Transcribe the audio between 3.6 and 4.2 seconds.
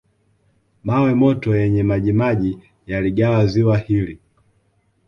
hili